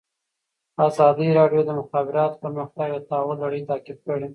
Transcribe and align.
ازادي 0.87 1.27
راډیو 1.39 1.61
د 1.65 1.67
د 1.67 1.71
مخابراتو 1.79 2.41
پرمختګ 2.43 2.87
د 2.93 2.97
تحول 3.09 3.37
لړۍ 3.43 3.61
تعقیب 3.69 3.97
کړې. 4.05 4.27